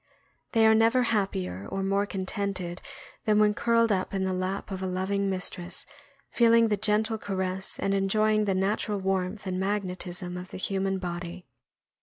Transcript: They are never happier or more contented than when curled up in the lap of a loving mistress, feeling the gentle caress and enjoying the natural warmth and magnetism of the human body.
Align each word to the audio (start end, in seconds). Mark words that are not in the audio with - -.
They 0.53 0.65
are 0.65 0.73
never 0.73 1.03
happier 1.03 1.67
or 1.69 1.83
more 1.83 2.07
contented 2.07 2.81
than 3.25 3.37
when 3.37 3.53
curled 3.53 3.91
up 3.91 4.15
in 4.15 4.23
the 4.23 4.33
lap 4.33 4.71
of 4.71 4.81
a 4.81 4.87
loving 4.87 5.29
mistress, 5.29 5.85
feeling 6.31 6.69
the 6.69 6.75
gentle 6.75 7.19
caress 7.19 7.77
and 7.77 7.93
enjoying 7.93 8.45
the 8.45 8.55
natural 8.55 8.97
warmth 8.99 9.45
and 9.45 9.59
magnetism 9.59 10.37
of 10.37 10.49
the 10.49 10.57
human 10.57 10.97
body. 10.97 11.45